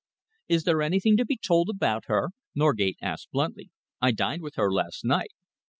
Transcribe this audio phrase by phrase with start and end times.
[0.47, 3.69] "Is there anything to be told about her?" Norgate asked bluntly.
[4.01, 5.29] "I dined with her last night."